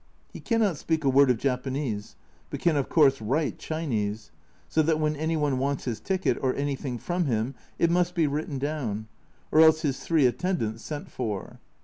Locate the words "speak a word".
0.77-1.29